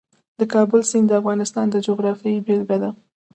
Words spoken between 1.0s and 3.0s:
د افغانستان د جغرافیې بېلګه ده.